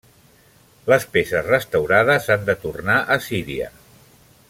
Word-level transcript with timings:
Les 0.91 1.03
peces 1.17 1.45
restaurades 1.49 2.31
han 2.37 2.49
de 2.51 2.57
tornar 2.67 2.97
a 3.17 3.19
Síria. 3.31 3.69